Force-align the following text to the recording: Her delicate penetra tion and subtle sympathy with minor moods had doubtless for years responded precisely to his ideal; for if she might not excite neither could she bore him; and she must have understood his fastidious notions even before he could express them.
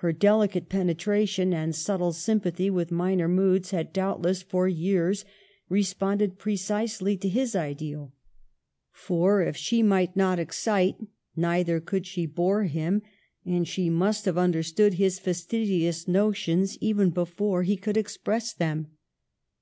Her 0.00 0.12
delicate 0.12 0.68
penetra 0.68 1.26
tion 1.26 1.54
and 1.54 1.74
subtle 1.74 2.12
sympathy 2.12 2.68
with 2.68 2.90
minor 2.90 3.28
moods 3.28 3.70
had 3.70 3.94
doubtless 3.94 4.42
for 4.42 4.68
years 4.68 5.24
responded 5.70 6.36
precisely 6.36 7.16
to 7.16 7.30
his 7.30 7.56
ideal; 7.56 8.12
for 8.92 9.40
if 9.40 9.56
she 9.56 9.82
might 9.82 10.14
not 10.14 10.38
excite 10.38 10.96
neither 11.34 11.80
could 11.80 12.06
she 12.06 12.26
bore 12.26 12.64
him; 12.64 13.00
and 13.46 13.66
she 13.66 13.88
must 13.88 14.26
have 14.26 14.36
understood 14.36 14.92
his 15.00 15.18
fastidious 15.18 16.06
notions 16.06 16.76
even 16.82 17.08
before 17.08 17.62
he 17.62 17.78
could 17.78 17.96
express 17.96 18.52
them. 18.52 18.88